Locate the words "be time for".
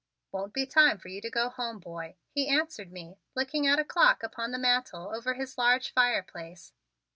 0.55-1.09